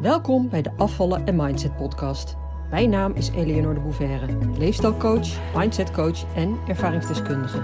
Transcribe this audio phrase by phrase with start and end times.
[0.00, 2.36] Welkom bij de Afvallen en Mindset podcast.
[2.70, 7.58] Mijn naam is Eleonore de Bouverre, leefstijlcoach, mindsetcoach en ervaringsdeskundige.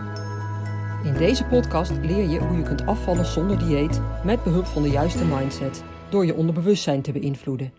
[1.05, 4.89] In deze podcast leer je hoe je kunt afvallen zonder dieet met behulp van de
[4.89, 7.73] juiste mindset door je onderbewustzijn te beïnvloeden,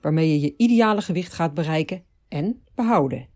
[0.00, 3.28] waarmee je je ideale gewicht gaat bereiken en behouden.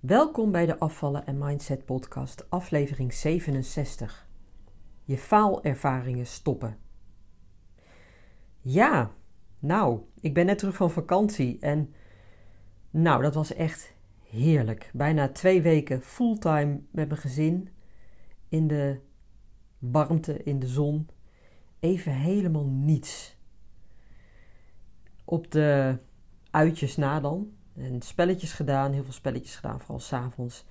[0.00, 4.28] Welkom bij de Afvallen en Mindset podcast, aflevering 67.
[5.04, 6.85] Je faalervaringen stoppen.
[8.68, 9.10] Ja,
[9.58, 11.94] nou, ik ben net terug van vakantie en
[12.90, 13.94] nou, dat was echt
[14.30, 14.90] heerlijk.
[14.92, 17.68] Bijna twee weken fulltime met mijn gezin
[18.48, 19.00] in de
[19.78, 21.08] warmte, in de zon.
[21.80, 23.36] Even helemaal niets.
[25.24, 25.98] Op de
[26.50, 27.52] uitjes na dan.
[27.74, 30.64] En spelletjes gedaan, heel veel spelletjes gedaan, vooral s'avonds.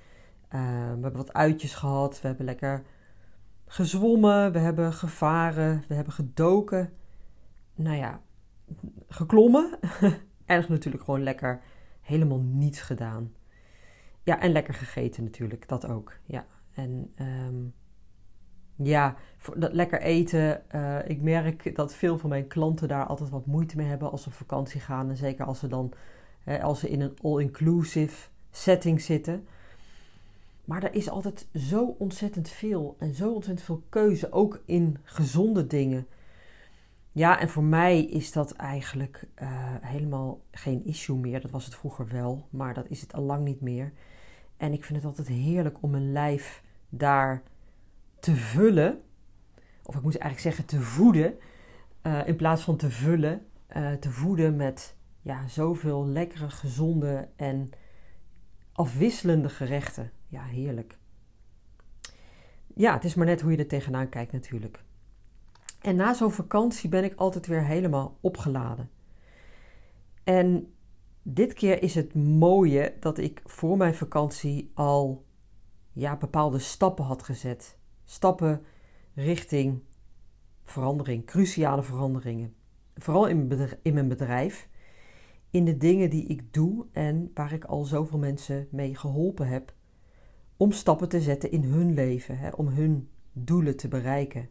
[0.50, 2.84] Uh, we hebben wat uitjes gehad, we hebben lekker
[3.66, 6.94] gezwommen, we hebben gevaren, we hebben gedoken
[7.76, 8.22] nou ja,
[9.08, 9.80] geklommen.
[10.46, 11.62] en natuurlijk gewoon lekker
[12.02, 13.34] helemaal niets gedaan.
[14.24, 16.14] Ja, en lekker gegeten natuurlijk, dat ook.
[16.26, 17.74] Ja, en um,
[18.76, 19.16] ja,
[19.56, 20.64] dat lekker eten.
[20.76, 24.24] Uh, ik merk dat veel van mijn klanten daar altijd wat moeite mee hebben als
[24.24, 25.10] ze op vakantie gaan.
[25.10, 25.94] En zeker als ze dan
[26.44, 29.48] hè, als ze in een all-inclusive setting zitten.
[30.66, 35.68] Maar er is altijd zo ontzettend veel en zo ontzettend veel keuze, ook in gezonde
[35.68, 36.08] dingen.
[37.16, 39.50] Ja, en voor mij is dat eigenlijk uh,
[39.82, 41.42] helemaal geen issue meer.
[41.42, 43.94] Dat was het vroeger wel, maar dat is het al lang niet meer.
[44.58, 47.44] En ik vind het altijd heerlijk om mijn lijf daar
[48.20, 49.02] te vullen.
[49.84, 51.38] Of ik moet eigenlijk zeggen te voeden.
[52.04, 53.46] Uh, in plaats van te vullen.
[53.78, 57.70] Uh, te voeden met ja, zoveel lekkere, gezonde en
[58.72, 60.12] afwisselende gerechten.
[60.28, 60.98] Ja, heerlijk.
[62.74, 64.85] Ja, het is maar net hoe je er tegenaan kijkt natuurlijk.
[65.86, 68.90] En na zo'n vakantie ben ik altijd weer helemaal opgeladen.
[70.24, 70.74] En
[71.22, 75.26] dit keer is het mooie dat ik voor mijn vakantie al
[75.92, 77.78] ja, bepaalde stappen had gezet.
[78.04, 78.62] Stappen
[79.14, 79.82] richting
[80.64, 82.56] verandering, cruciale veranderingen.
[82.96, 83.28] Vooral
[83.82, 84.70] in mijn bedrijf,
[85.50, 89.74] in de dingen die ik doe en waar ik al zoveel mensen mee geholpen heb
[90.58, 94.50] om stappen te zetten in hun leven, hè, om hun doelen te bereiken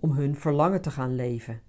[0.00, 1.60] om hun verlangen te gaan leven.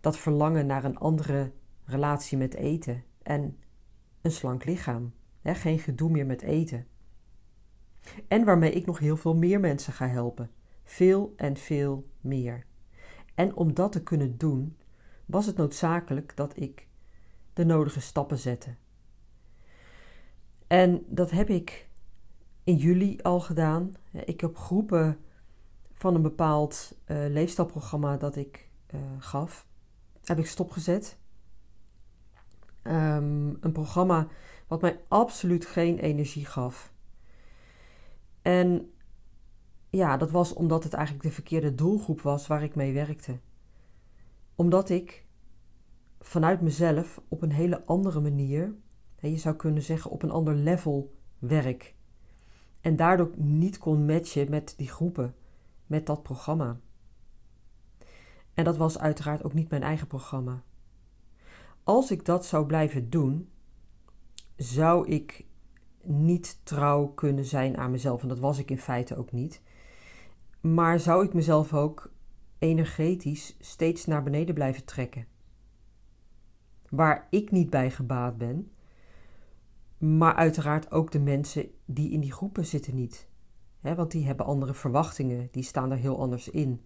[0.00, 1.52] Dat verlangen naar een andere
[1.84, 3.58] relatie met eten en
[4.20, 5.12] een slank lichaam.
[5.42, 6.86] geen gedoe meer met eten.
[8.28, 10.50] En waarmee ik nog heel veel meer mensen ga helpen.
[10.84, 12.66] Veel en veel meer.
[13.34, 14.76] En om dat te kunnen doen,
[15.26, 16.88] was het noodzakelijk dat ik
[17.52, 18.74] de nodige stappen zette.
[20.66, 21.88] En dat heb ik
[22.64, 23.94] in juli al gedaan.
[24.24, 25.18] Ik heb groepen
[26.02, 29.66] van een bepaald uh, dat ik uh, gaf,
[30.24, 31.18] heb ik stopgezet.
[32.82, 34.28] Um, een programma
[34.66, 36.92] wat mij absoluut geen energie gaf.
[38.42, 38.92] En
[39.90, 43.38] ja, dat was omdat het eigenlijk de verkeerde doelgroep was waar ik mee werkte.
[44.54, 45.26] Omdat ik
[46.20, 48.74] vanuit mezelf op een hele andere manier,
[49.18, 51.94] je zou kunnen zeggen op een ander level werk.
[52.80, 55.34] En daardoor niet kon matchen met die groepen
[55.92, 56.80] met dat programma.
[58.54, 60.62] En dat was uiteraard ook niet mijn eigen programma.
[61.82, 63.48] Als ik dat zou blijven doen,
[64.56, 65.44] zou ik
[66.02, 68.22] niet trouw kunnen zijn aan mezelf.
[68.22, 69.62] En dat was ik in feite ook niet.
[70.60, 72.12] Maar zou ik mezelf ook
[72.58, 75.26] energetisch steeds naar beneden blijven trekken.
[76.88, 78.70] Waar ik niet bij gebaat ben,
[79.98, 83.30] maar uiteraard ook de mensen die in die groepen zitten niet
[83.82, 86.84] want die hebben andere verwachtingen, die staan er heel anders in.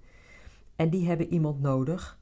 [0.77, 2.19] En die hebben iemand nodig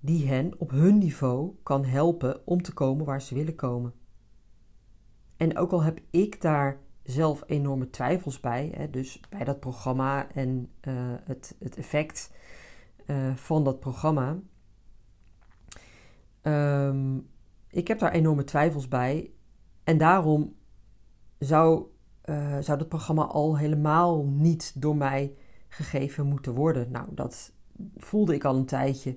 [0.00, 3.92] die hen op hun niveau kan helpen om te komen waar ze willen komen.
[5.36, 10.32] En ook al heb ik daar zelf enorme twijfels bij, hè, dus bij dat programma
[10.32, 10.94] en uh,
[11.24, 12.32] het, het effect
[13.06, 14.38] uh, van dat programma.
[16.42, 17.28] Um,
[17.70, 19.30] ik heb daar enorme twijfels bij
[19.84, 20.54] en daarom
[21.38, 21.86] zou
[22.28, 25.34] uh, zou het programma al helemaal niet door mij
[25.68, 26.90] gegeven moeten worden.
[26.90, 27.52] Nou, dat
[27.96, 29.16] voelde ik al een tijdje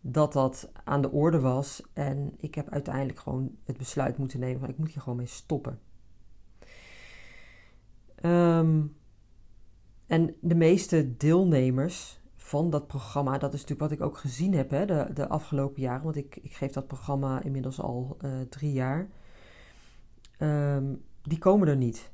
[0.00, 1.82] dat dat aan de orde was.
[1.92, 5.26] En ik heb uiteindelijk gewoon het besluit moeten nemen van ik moet hier gewoon mee
[5.26, 5.78] stoppen.
[8.22, 8.96] Um,
[10.06, 14.70] en de meeste deelnemers van dat programma, dat is natuurlijk wat ik ook gezien heb
[14.70, 18.72] hè, de, de afgelopen jaren, want ik, ik geef dat programma inmiddels al uh, drie
[18.72, 19.08] jaar,
[20.38, 22.10] um, die komen er niet.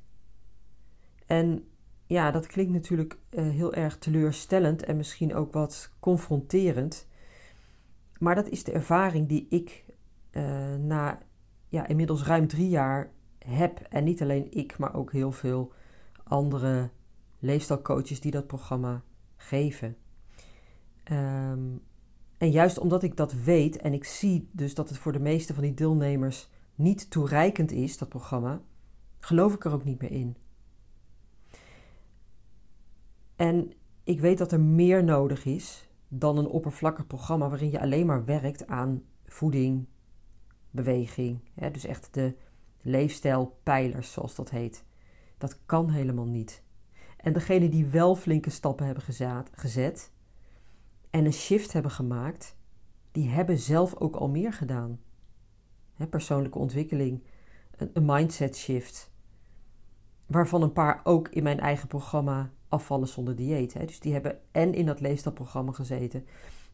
[1.26, 1.68] En
[2.06, 7.06] ja, dat klinkt natuurlijk uh, heel erg teleurstellend en misschien ook wat confronterend.
[8.18, 9.84] Maar dat is de ervaring die ik
[10.32, 11.18] uh, na
[11.68, 13.80] ja, inmiddels ruim drie jaar heb.
[13.80, 15.72] En niet alleen ik, maar ook heel veel
[16.24, 16.90] andere
[17.38, 19.02] leefstijlcoaches die dat programma
[19.36, 19.96] geven.
[21.12, 21.82] Um,
[22.38, 25.54] en juist omdat ik dat weet en ik zie dus dat het voor de meeste
[25.54, 28.60] van die deelnemers niet toereikend is, dat programma,
[29.18, 30.36] geloof ik er ook niet meer in.
[33.36, 33.72] En
[34.04, 38.24] ik weet dat er meer nodig is dan een oppervlakkig programma waarin je alleen maar
[38.24, 39.86] werkt aan voeding,
[40.70, 41.40] beweging.
[41.54, 42.34] Hè, dus echt de
[42.80, 44.84] leefstijlpijlers, zoals dat heet.
[45.38, 46.62] Dat kan helemaal niet.
[47.16, 49.04] En degenen die wel flinke stappen hebben
[49.52, 50.12] gezet
[51.10, 52.56] en een shift hebben gemaakt,
[53.12, 55.00] die hebben zelf ook al meer gedaan.
[55.94, 57.22] Hè, persoonlijke ontwikkeling,
[57.76, 59.12] een mindset shift.
[60.26, 63.72] Waarvan een paar ook in mijn eigen programma afvallen zonder dieet.
[63.72, 63.84] Hè.
[63.84, 66.26] Dus die hebben en in dat leefstijlprogramma gezeten.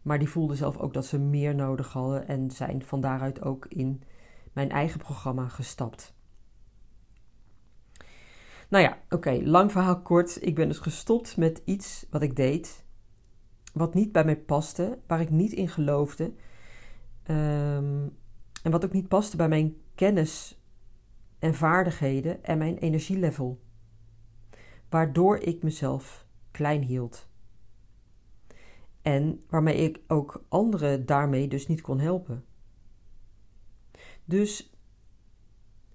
[0.03, 3.67] Maar die voelden zelf ook dat ze meer nodig hadden en zijn van daaruit ook
[3.67, 4.03] in
[4.53, 6.15] mijn eigen programma gestapt.
[8.69, 10.47] Nou ja, oké, lang verhaal kort.
[10.47, 12.85] Ik ben dus gestopt met iets wat ik deed,
[13.73, 16.25] wat niet bij mij paste, waar ik niet in geloofde.
[17.31, 18.19] Um,
[18.63, 20.61] en wat ook niet paste bij mijn kennis
[21.39, 23.61] en vaardigheden en mijn energielevel.
[24.91, 27.29] Waardoor ik mezelf klein hield.
[29.03, 32.45] En waarmee ik ook anderen daarmee dus niet kon helpen.
[34.25, 34.75] Dus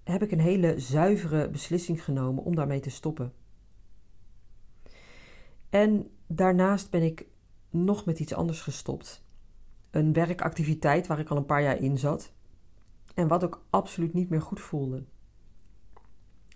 [0.03, 3.33] heb ik een hele zuivere beslissing genomen om daarmee te stoppen.
[5.69, 7.27] En daarnaast ben ik
[7.69, 9.23] nog met iets anders gestopt.
[9.89, 12.33] Een werkactiviteit waar ik al een paar jaar in zat.
[13.13, 15.03] En wat ook absoluut niet meer goed voelde.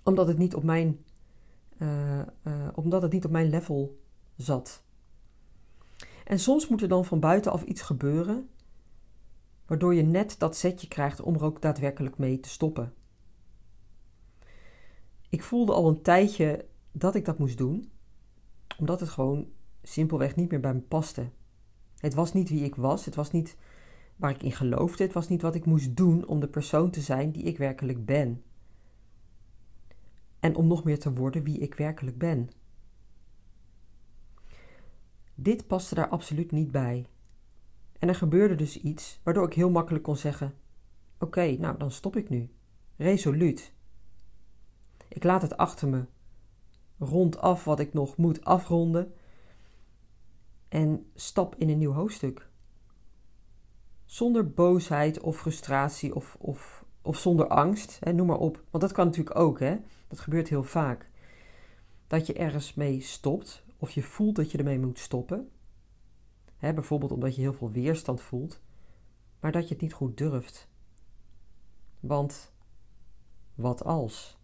[0.03, 1.03] Omdat het niet op mijn,
[2.73, 3.99] omdat het niet op mijn level
[4.35, 4.83] zat.
[6.25, 8.49] En soms moet er dan van buitenaf iets gebeuren,
[9.65, 12.93] waardoor je net dat setje krijgt om er ook daadwerkelijk mee te stoppen.
[15.29, 17.91] Ik voelde al een tijdje dat ik dat moest doen,
[18.79, 19.47] omdat het gewoon
[19.83, 21.29] simpelweg niet meer bij me paste.
[21.97, 23.57] Het was niet wie ik was, het was niet
[24.15, 27.01] waar ik in geloofde, het was niet wat ik moest doen om de persoon te
[27.01, 28.43] zijn die ik werkelijk ben.
[30.39, 32.49] En om nog meer te worden wie ik werkelijk ben.
[35.35, 37.05] Dit paste daar absoluut niet bij.
[37.99, 40.53] En er gebeurde dus iets waardoor ik heel makkelijk kon zeggen:
[41.19, 42.49] Oké, nou dan stop ik nu.
[42.95, 43.73] Resoluut.
[45.07, 46.05] Ik laat het achter me.
[46.97, 49.13] Rond af wat ik nog moet afronden.
[50.67, 52.49] En stap in een nieuw hoofdstuk.
[54.05, 58.63] Zonder boosheid of frustratie of, of, of zonder angst, hè, noem maar op.
[58.69, 59.77] Want dat kan natuurlijk ook, hè?
[60.09, 61.09] Dat gebeurt heel vaak.
[62.07, 65.49] Dat je ergens mee stopt of je voelt dat je ermee moet stoppen.
[66.57, 68.61] Hè, bijvoorbeeld omdat je heel veel weerstand voelt,
[69.39, 70.69] maar dat je het niet goed durft.
[71.99, 72.53] Want
[73.55, 74.37] wat als?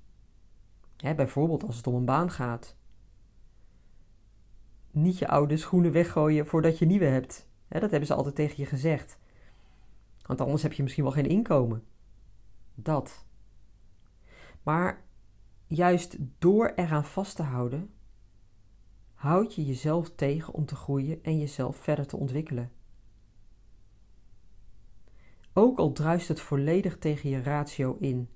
[0.97, 2.75] Hè, bijvoorbeeld als het om een baan gaat.
[4.91, 7.49] Niet je oude schoenen weggooien voordat je nieuwe hebt.
[7.67, 9.17] Hè, dat hebben ze altijd tegen je gezegd.
[10.21, 11.83] Want anders heb je misschien wel geen inkomen.
[12.75, 13.25] Dat.
[14.63, 15.04] Maar
[15.67, 17.93] juist door eraan vast te houden,
[19.13, 22.71] houd je jezelf tegen om te groeien en jezelf verder te ontwikkelen.
[25.53, 28.29] Ook al druist het volledig tegen je ratio in,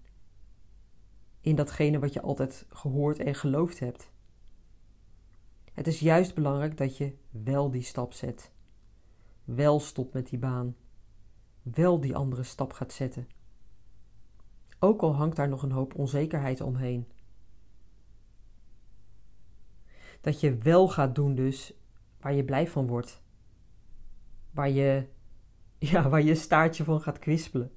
[1.42, 4.12] in datgene wat je altijd gehoord en geloofd hebt.
[5.74, 8.52] Het is juist belangrijk dat je wel die stap zet,
[9.44, 10.76] wel stopt met die baan,
[11.62, 13.28] wel die andere stap gaat zetten.
[14.80, 17.08] Ook al hangt daar nog een hoop onzekerheid omheen.
[20.22, 21.74] Dat je wel gaat doen dus
[22.20, 23.22] waar je blij van wordt.
[24.52, 25.08] Waar je,
[25.78, 27.72] ja, waar je staartje van gaat kwispelen.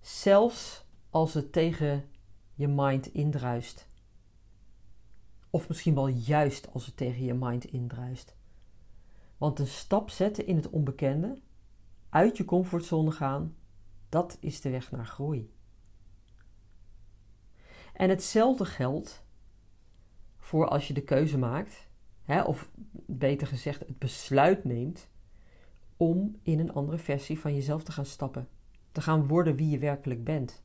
[0.00, 2.08] Zelfs als het tegen
[2.54, 3.88] je mind indruist.
[5.50, 8.36] Of misschien wel juist als het tegen je mind indruist.
[9.36, 11.38] Want een stap zetten in het onbekende,
[12.08, 13.56] uit je comfortzone gaan,
[14.08, 15.52] dat is de weg naar groei.
[17.92, 19.23] En hetzelfde geldt
[20.44, 21.88] voor als je de keuze maakt,
[22.22, 22.70] hè, of
[23.06, 25.08] beter gezegd het besluit neemt,
[25.96, 28.48] om in een andere versie van jezelf te gaan stappen,
[28.92, 30.62] te gaan worden wie je werkelijk bent.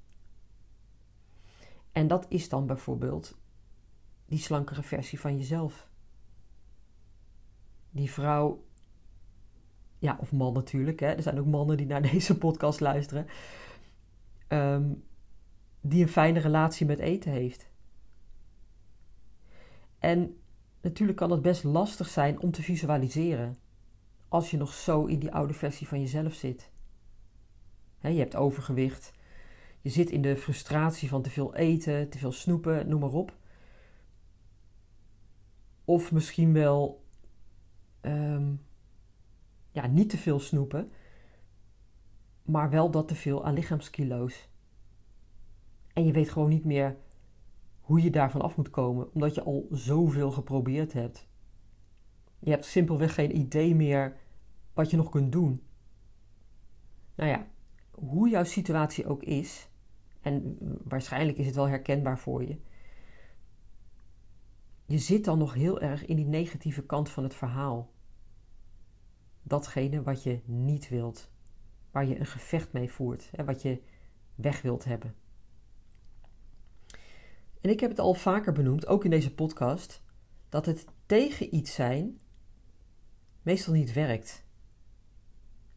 [1.92, 3.38] En dat is dan bijvoorbeeld
[4.26, 5.90] die slankere versie van jezelf.
[7.90, 8.64] Die vrouw,
[10.00, 11.08] ja, of man natuurlijk, hè.
[11.08, 13.28] er zijn ook mannen die naar deze podcast luisteren,
[14.48, 15.04] um,
[15.82, 17.69] die een fijne relatie met eten heeft.
[20.00, 20.38] En
[20.82, 23.58] natuurlijk kan het best lastig zijn om te visualiseren
[24.28, 26.72] als je nog zo in die oude versie van jezelf zit.
[28.02, 29.14] je hebt overgewicht,
[29.82, 33.38] je zit in de frustratie van te veel eten, te veel snoepen, noem maar op.
[35.86, 37.04] Of misschien wel
[38.02, 38.54] ehm,
[39.72, 40.92] ja, niet te veel snoepen,
[42.44, 44.50] maar wel dat te veel aan lichaamskilo's.
[45.94, 46.98] En je weet gewoon niet meer
[47.90, 51.28] hoe je daarvan af moet komen, omdat je al zoveel geprobeerd hebt.
[52.40, 54.18] Je hebt simpelweg geen idee meer
[54.74, 55.64] wat je nog kunt doen.
[57.16, 57.48] Nou ja,
[57.92, 59.70] hoe jouw situatie ook is,
[60.22, 62.60] en waarschijnlijk is het wel herkenbaar voor je,
[64.86, 67.92] je zit dan nog heel erg in die negatieve kant van het verhaal.
[69.44, 71.32] Datgene wat je niet wilt,
[71.92, 73.82] waar je een gevecht mee voert en wat je
[74.36, 75.16] weg wilt hebben.
[77.62, 80.02] En ik heb het al vaker benoemd, ook in deze podcast,
[80.50, 82.20] dat het tegen iets zijn
[83.42, 84.44] meestal niet werkt.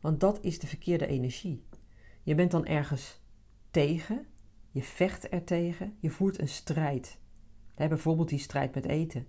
[0.01, 1.67] Want dat is de verkeerde energie.
[2.23, 3.21] Je bent dan ergens
[3.71, 4.27] tegen,
[4.71, 7.19] je vecht er tegen, je voert een strijd.
[7.75, 9.27] bijvoorbeeld die strijd met eten.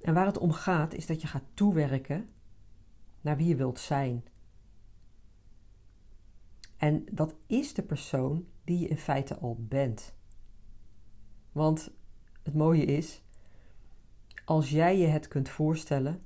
[0.00, 2.28] En waar het om gaat is dat je gaat toewerken
[3.20, 4.24] naar wie je wilt zijn.
[6.76, 10.14] En dat is de persoon die je in feite al bent.
[11.52, 11.90] Want
[12.42, 13.22] het mooie is,
[14.44, 16.22] als jij je het kunt voorstellen,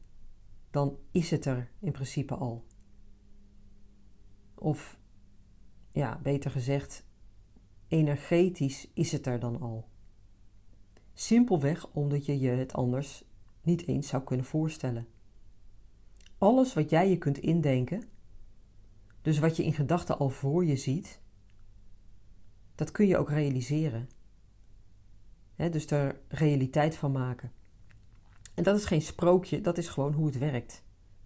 [0.70, 2.64] dan is het er in principe al.
[4.54, 4.98] Of
[5.92, 7.06] ja, beter gezegd,
[7.88, 9.88] energetisch is het er dan al.
[11.14, 13.24] Simpelweg omdat je je het anders
[13.62, 15.06] niet eens zou kunnen voorstellen.
[16.38, 18.02] Alles wat jij je kunt indenken,
[19.22, 21.20] dus wat je in gedachten al voor je ziet,
[22.78, 24.08] dat kun je ook realiseren.
[25.56, 27.52] dus er realiteit van maken.
[28.54, 30.82] En dat is geen sprookje, dat is gewoon hoe het werkt.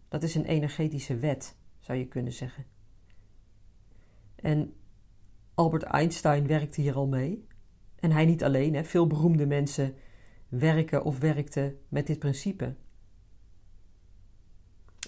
[0.09, 2.65] Dat is een energetische wet, zou je kunnen zeggen.
[4.35, 4.75] En
[5.55, 7.47] Albert Einstein werkte hier al mee.
[7.97, 8.85] En hij niet alleen, hè.
[8.85, 9.95] veel beroemde mensen
[10.49, 12.75] werken of werkten met dit principe.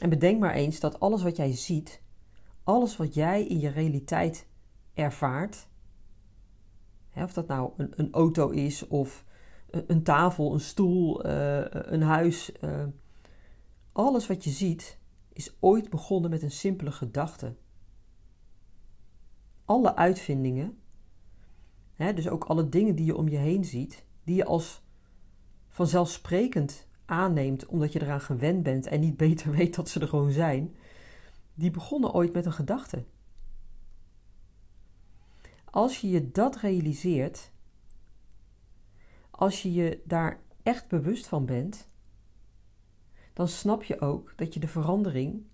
[0.01, 2.03] En bedenk maar eens dat alles wat jij ziet,
[2.63, 4.47] alles wat jij in je realiteit
[4.95, 5.69] ervaart,
[7.15, 9.25] hè, of dat nou een, een, auto is of
[9.71, 12.85] een, tafel, een stoel, uh, een huis, uh,
[13.93, 14.99] alles wat je ziet
[15.33, 17.55] is ooit begonnen met een simpele gedachte
[19.65, 20.79] alle uitvindingen,
[21.95, 24.83] hè, dus ook alle dingen die je om je heen ziet, die je als
[25.69, 30.31] vanzelfsprekend aanneemt omdat je eraan gewend bent en niet beter weet dat ze er gewoon
[30.31, 30.77] zijn,
[31.55, 33.05] die begonnen ooit met een gedachte.
[35.75, 37.51] Als je je dat realiseert,
[39.31, 41.89] als je je daar echt bewust van bent,
[43.33, 45.47] dan snap je ook dat je de verandering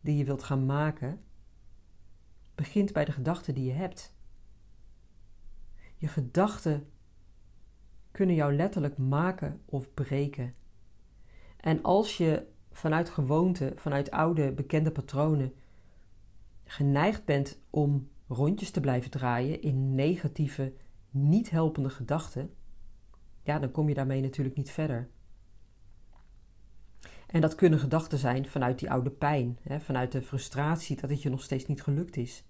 [0.00, 1.20] die je wilt gaan maken,
[2.54, 4.14] begint bij de gedachten die je hebt.
[5.96, 6.90] Je gedachten
[8.10, 10.54] kunnen jou letterlijk maken of breken.
[11.56, 15.54] En als je vanuit gewoonte, vanuit oude bekende patronen,
[16.64, 20.72] geneigd bent om rondjes te blijven draaien in negatieve,
[21.10, 22.54] niet helpende gedachten,
[23.42, 25.08] ja, dan kom je daarmee natuurlijk niet verder.
[27.26, 31.22] En dat kunnen gedachten zijn vanuit die oude pijn, hè, vanuit de frustratie dat het
[31.22, 32.44] je nog steeds niet gelukt is.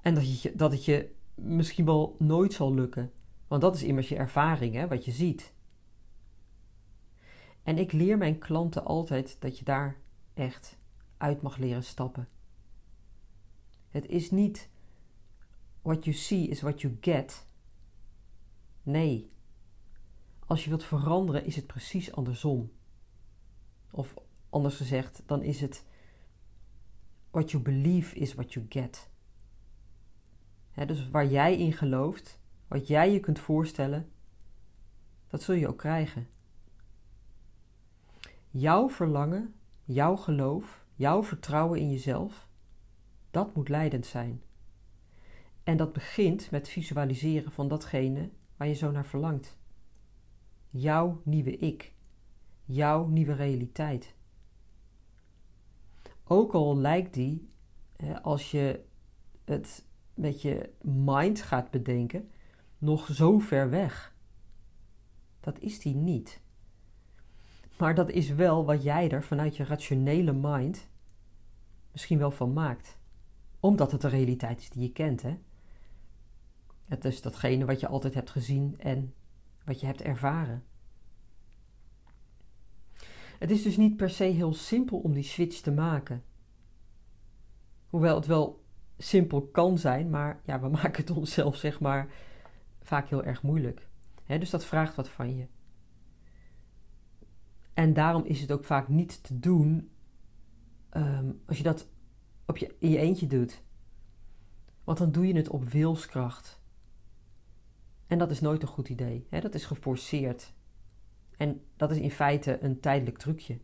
[0.00, 3.12] En dat, je, dat het je misschien wel nooit zal lukken,
[3.48, 5.52] want dat is immers je ervaring, hè, wat je ziet.
[7.62, 9.96] En ik leer mijn klanten altijd dat je daar
[10.34, 10.78] echt
[11.16, 12.28] uit mag leren stappen.
[13.90, 14.68] Het is niet
[15.82, 17.46] what you see is what you get.
[18.82, 19.30] Nee,
[20.46, 22.72] als je wilt veranderen, is het precies andersom.
[23.90, 24.14] Of
[24.50, 25.84] anders gezegd, dan is het
[27.30, 29.08] what you believe is what you get.
[30.86, 34.12] dus waar jij in gelooft, wat jij je kunt voorstellen,
[35.28, 36.28] dat zul je ook krijgen.
[38.50, 39.54] Jouw verlangen,
[39.84, 42.48] jouw geloof, jouw vertrouwen in jezelf,
[43.30, 44.42] dat moet leidend zijn.
[45.62, 49.58] En dat begint met visualiseren van datgene waar je zo naar verlangt
[50.70, 51.92] jouw nieuwe ik,
[52.64, 54.14] jouw nieuwe realiteit.
[56.24, 57.48] Ook al lijkt die,
[58.22, 58.84] als je
[59.44, 59.84] het
[60.14, 62.30] met je mind gaat bedenken,
[62.78, 64.14] nog zo ver weg.
[65.40, 66.40] Dat is die niet.
[67.78, 70.88] Maar dat is wel wat jij er vanuit je rationele mind
[71.92, 72.98] misschien wel van maakt.
[73.60, 75.38] Omdat het de realiteit is die je kent, hè?
[76.84, 79.14] Het is datgene wat je altijd hebt gezien en
[79.64, 80.64] wat je hebt ervaren.
[83.38, 86.24] Het is dus niet per se heel simpel om die switch te maken.
[87.88, 88.64] Hoewel het wel
[88.98, 92.12] simpel kan zijn, maar ja, we maken het onszelf zeg maar
[92.80, 93.88] vaak heel erg moeilijk.
[94.26, 95.46] dus dat vraagt wat van je.
[97.74, 99.90] En daarom is het ook vaak niet te doen
[100.88, 101.88] ehm, als je dat
[102.50, 103.62] op je, in je eentje doet.
[104.84, 106.60] Want dan doe je het op wilskracht.
[108.06, 109.26] En dat is nooit een goed idee.
[109.30, 110.52] dat is geforceerd.
[111.36, 113.58] En dat is in feite een tijdelijk trucje.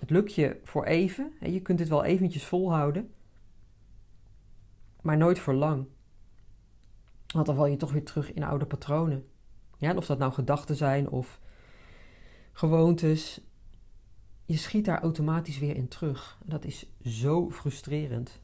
[0.00, 1.32] Het lukt je voor even.
[1.40, 3.12] Je kunt het wel eventjes volhouden.
[5.00, 5.86] Maar nooit voor lang.
[7.26, 9.28] Want dan val je toch weer terug in oude patronen.
[9.78, 11.40] Ja, of dat nou gedachten zijn of
[12.52, 13.40] gewoontes.
[14.48, 16.38] Je schiet daar automatisch weer in terug.
[16.44, 18.40] Dat is zo frustrerend.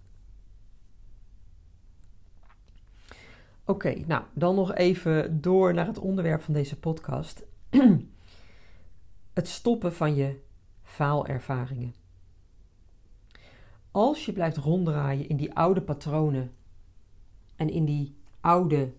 [3.64, 7.44] Oké, nou dan nog even door naar het onderwerp van deze podcast.
[9.32, 10.40] het stoppen van je
[10.82, 11.94] faalervaringen.
[13.90, 16.52] Als je blijft ronddraaien in die oude patronen
[17.56, 18.92] en in die oude,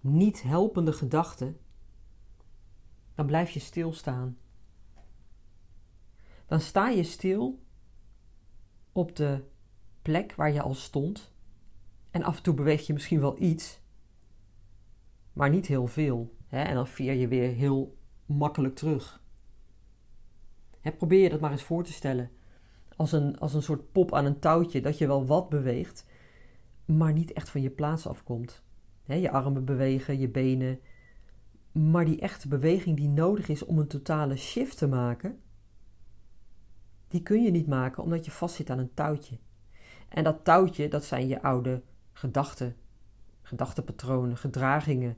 [0.00, 1.58] niet helpende gedachten,
[3.14, 4.36] dan blijf je stilstaan.
[6.46, 7.62] Dan sta je stil
[8.92, 9.44] op de
[10.02, 11.32] plek waar je al stond.
[12.10, 13.80] En af en toe beweeg je misschien wel iets,
[15.32, 16.36] maar niet heel veel.
[16.46, 16.62] Hè?
[16.62, 19.24] En dan veer je weer heel makkelijk terug.
[20.96, 22.30] Probeer je dat maar eens voor te stellen.
[22.96, 26.06] Als een, als een soort pop aan een touwtje, dat je wel wat beweegt,
[26.84, 28.62] maar niet echt van je plaats afkomt.
[29.02, 30.80] Hè, je armen bewegen, je benen.
[31.72, 35.40] Maar die echte beweging die nodig is om een totale shift te maken,
[37.08, 39.38] die kun je niet maken omdat je vastzit aan een touwtje.
[40.08, 41.82] En dat touwtje, dat zijn je oude
[42.12, 42.76] gedachten,
[43.42, 45.16] gedachtenpatronen, gedragingen,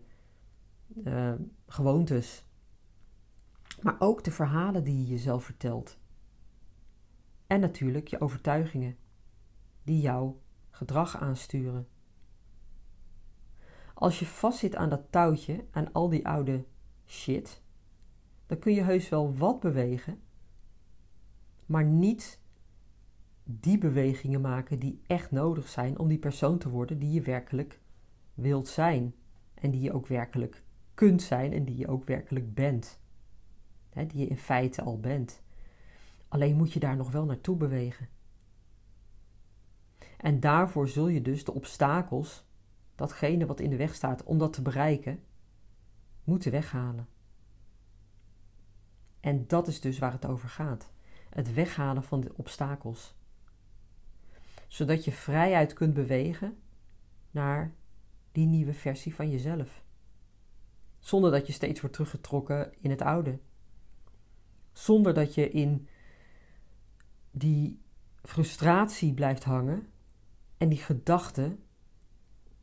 [1.05, 1.33] uh,
[1.67, 2.45] gewoontes.
[3.83, 5.99] Maar ook de verhalen die je jezelf vertelt.
[7.47, 8.97] En natuurlijk je overtuigingen,
[9.83, 11.89] die jouw gedrag aansturen.
[13.95, 16.65] Als je vastzit aan dat touwtje, aan al die oude
[17.07, 17.63] shit,
[18.47, 20.21] dan kun je heus wel wat bewegen,
[21.69, 22.41] maar niet
[23.45, 27.81] die bewegingen maken die echt nodig zijn om die persoon te worden die je werkelijk
[28.35, 29.15] wilt zijn.
[29.55, 30.63] En die je ook werkelijk
[30.95, 32.99] kunt zijn en die je ook werkelijk bent.
[33.93, 35.43] die je in feite al bent.
[36.29, 38.09] Alleen moet je daar nog wel naartoe bewegen.
[40.17, 42.45] En daarvoor zul je dus de obstakels,
[42.95, 45.23] datgene wat in de weg staat om dat te bereiken,
[46.25, 47.09] moeten weghalen.
[49.21, 50.91] En dat is dus waar het over gaat:
[51.29, 53.15] het weghalen van de obstakels.
[54.67, 56.59] Zodat je vrijuit kunt bewegen
[57.31, 57.75] naar
[58.33, 59.83] die nieuwe versie van jezelf.
[60.99, 63.39] Zonder dat je steeds wordt teruggetrokken in het oude.
[64.73, 65.89] Zonder dat je in
[67.31, 67.83] die
[68.23, 69.87] frustratie blijft hangen
[70.57, 71.57] en die gedachte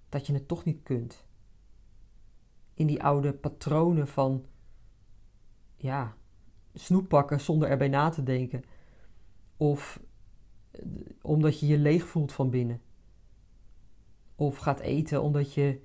[0.09, 1.25] dat je het toch niet kunt.
[2.73, 4.45] In die oude patronen van,
[5.75, 6.17] ja,
[6.75, 8.63] snoep pakken zonder erbij na te denken.
[9.57, 10.01] Of
[10.71, 10.81] eh,
[11.21, 12.81] omdat je je leeg voelt van binnen.
[14.35, 15.81] Of gaat eten omdat je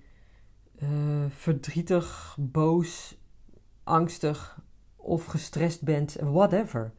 [0.82, 3.18] uh, verdrietig, boos,
[3.84, 4.62] angstig
[4.96, 6.92] of gestrest bent, whatever.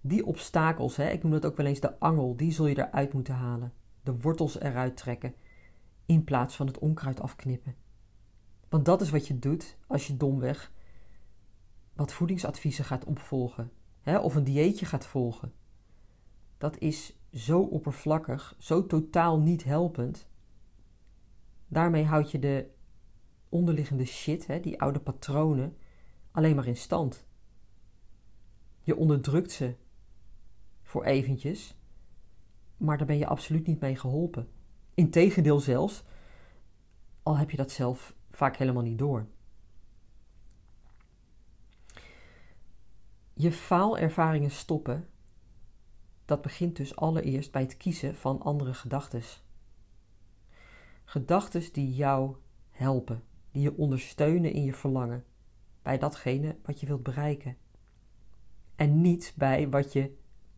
[0.00, 3.12] Die obstakels, hè, ik noem dat ook wel eens de angel, die zul je eruit
[3.12, 3.72] moeten halen.
[4.02, 5.34] De wortels eruit trekken,
[6.06, 7.74] in plaats van het onkruid afknippen.
[8.68, 10.72] Want dat is wat je doet als je domweg
[11.98, 15.52] wat voedingsadviezen gaat opvolgen, hè, of een dieetje gaat volgen.
[16.58, 20.28] Dat is zo oppervlakkig, zo totaal niet helpend.
[21.68, 22.70] Daarmee houd je de
[23.48, 25.76] onderliggende shit, hè, die oude patronen,
[26.30, 27.26] alleen maar in stand.
[28.80, 29.74] Je onderdrukt ze
[30.82, 31.76] voor eventjes,
[32.76, 34.48] maar daar ben je absoluut niet mee geholpen.
[34.94, 36.04] Integendeel zelfs,
[37.22, 39.26] al heb je dat zelf vaak helemaal niet door.
[43.40, 45.08] Je faalervaringen stoppen,
[46.24, 49.22] dat begint dus allereerst bij het kiezen van andere gedachten.
[51.04, 52.36] Gedachten die jou
[52.70, 55.24] helpen, die je ondersteunen in je verlangen,
[55.82, 57.56] bij datgene wat je wilt bereiken.
[58.76, 60.16] En niet bij wat je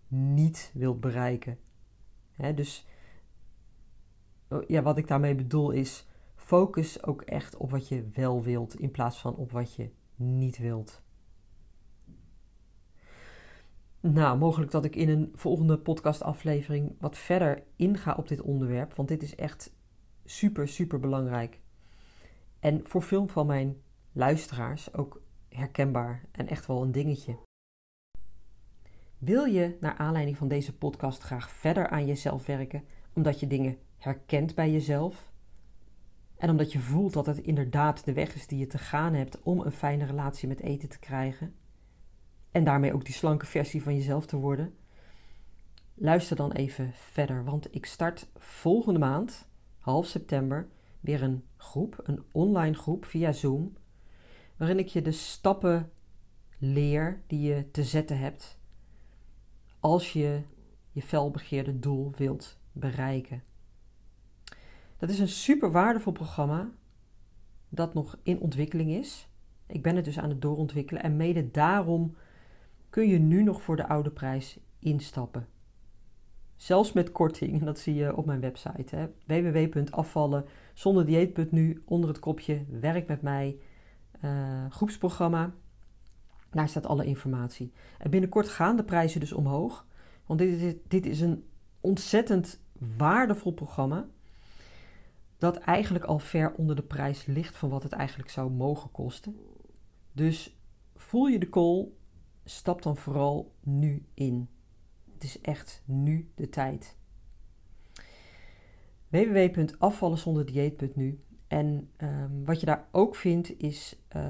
[0.09, 1.59] niet wilt bereiken.
[2.55, 2.87] dus
[4.49, 8.81] oh, ja, wat ik daarmee bedoel is, focus ook echt op wat je wel wilt
[8.81, 11.03] in plaats van op wat je niet wilt.
[14.03, 19.09] Nou, mogelijk dat ik in een volgende podcastaflevering wat verder inga op dit onderwerp, want
[19.09, 19.73] dit is echt
[20.25, 21.61] super, super belangrijk.
[22.61, 23.77] En voor veel van mijn
[24.13, 27.39] luisteraars ook herkenbaar en echt wel een dingetje.
[29.19, 33.79] Wil je naar aanleiding van deze podcast graag verder aan jezelf werken, omdat je dingen
[33.97, 35.33] herkent bij jezelf?
[36.37, 39.43] En omdat je voelt dat het inderdaad de weg is die je te gaan hebt
[39.43, 41.55] om een fijne relatie met eten te krijgen?
[42.51, 44.75] En daarmee ook die slanke versie van jezelf te worden?
[45.95, 50.69] Luister dan even verder, want ik start volgende maand, half september,
[51.01, 53.77] weer een groep, een online groep via Zoom,
[54.57, 55.91] waarin ik je de stappen
[56.59, 58.59] leer die je te zetten hebt
[59.81, 60.43] als je
[60.91, 63.43] je felbegeerde doel wilt bereiken.
[64.99, 66.71] Dat is een super waardevol programma
[67.69, 69.29] dat nog in ontwikkeling is.
[69.67, 72.17] Ik ben het dus aan het doorontwikkelen en mede daarom
[72.91, 75.47] kun je nu nog voor de oude prijs instappen.
[76.57, 82.65] Zelfs met korting, dat zie je op mijn website www.afvallen zonder dieet.nu onder het kopje
[82.69, 83.59] werk met mij
[84.25, 85.55] uh, groepsprogramma.
[86.51, 87.73] Daar staat alle informatie.
[87.99, 89.87] En binnenkort gaan de prijzen dus omhoog.
[90.27, 91.45] Want dit is, dit is een
[91.81, 92.61] ontzettend
[92.97, 94.07] waardevol programma.
[95.39, 99.37] Dat eigenlijk al ver onder de prijs ligt van wat het eigenlijk zou mogen kosten.
[100.13, 100.57] Dus
[100.97, 101.89] voel je de call,
[102.51, 104.49] stap dan vooral nu in.
[105.15, 106.97] Het is echt nu de tijd.
[109.09, 114.23] www.afvallenzonderdieet.nu En um, wat je daar ook vindt is uh,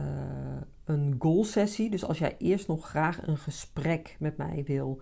[0.85, 1.91] een goal sessie.
[1.91, 5.01] Dus als jij eerst nog graag een gesprek met mij wil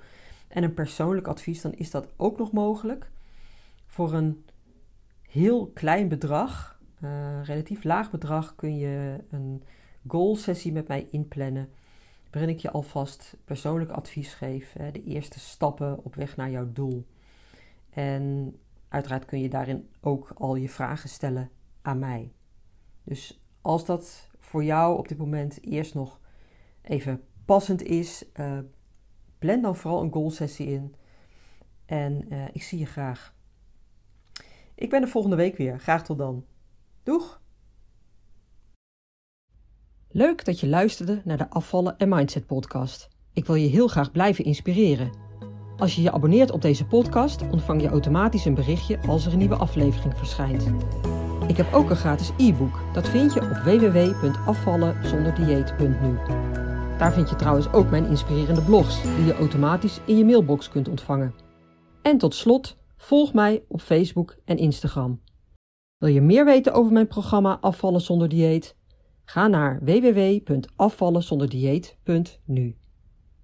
[0.48, 3.10] en een persoonlijk advies, dan is dat ook nog mogelijk.
[3.86, 4.44] Voor een
[5.28, 9.62] heel klein bedrag, uh, relatief laag bedrag, kun je een
[10.06, 11.68] goal sessie met mij inplannen
[12.30, 17.06] waarin ik je alvast persoonlijk advies geef, de eerste stappen op weg naar jouw doel.
[17.90, 18.56] En
[18.88, 21.50] uiteraard kun je daarin ook al je vragen stellen
[21.82, 22.32] aan mij.
[23.04, 26.20] Dus als dat voor jou op dit moment eerst nog
[26.82, 28.58] even passend is, uh,
[29.38, 30.94] plan dan vooral een goal sessie in.
[31.86, 33.34] En uh, ik zie je graag.
[34.74, 35.78] Ik ben er volgende week weer.
[35.78, 36.44] Graag tot dan.
[37.02, 37.40] Doeg!
[40.10, 43.08] Leuk dat je luisterde naar de Afvallen en Mindset podcast.
[43.32, 45.10] Ik wil je heel graag blijven inspireren.
[45.76, 49.38] Als je je abonneert op deze podcast, ontvang je automatisch een berichtje als er een
[49.38, 50.66] nieuwe aflevering verschijnt.
[51.48, 52.80] Ik heb ook een gratis e-book.
[52.92, 56.18] Dat vind je op www.afvallenzonderdieet.nu.
[56.98, 60.88] Daar vind je trouwens ook mijn inspirerende blogs, die je automatisch in je mailbox kunt
[60.88, 61.34] ontvangen.
[62.02, 65.20] En tot slot, volg mij op Facebook en Instagram.
[65.98, 68.76] Wil je meer weten over mijn programma Afvallen zonder dieet?
[69.28, 72.76] Ga naar www.afvallenzonderdieet.nu